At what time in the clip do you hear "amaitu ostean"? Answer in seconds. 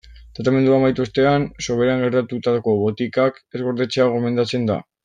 0.81-1.45